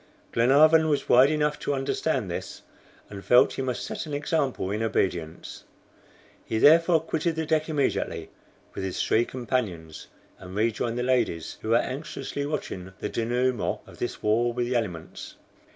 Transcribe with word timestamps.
Glenarvan 0.31 0.89
was 0.89 1.07
wise 1.07 1.29
enough 1.29 1.59
to 1.59 1.75
understand 1.75 2.27
this, 2.31 2.63
and 3.07 3.23
felt 3.23 3.53
he 3.53 3.61
must 3.61 3.85
set 3.85 4.07
an 4.07 4.15
example 4.15 4.71
in 4.71 4.81
obedience. 4.81 5.63
He 6.43 6.57
therefore 6.57 7.01
quitted 7.01 7.35
the 7.35 7.45
deck 7.45 7.69
immediately 7.69 8.31
with 8.73 8.83
his 8.83 8.99
three 9.03 9.25
companions, 9.25 10.07
and 10.39 10.55
rejoined 10.55 10.97
the 10.97 11.03
ladies, 11.03 11.57
who 11.61 11.69
were 11.69 11.75
anxiously 11.77 12.47
watching 12.47 12.93
the 12.99 13.09
DENOUEMENT 13.09 13.81
of 13.85 13.99
this 13.99 14.23
war 14.23 14.51
with 14.51 14.65
the 14.65 14.75
elements. 14.75 15.35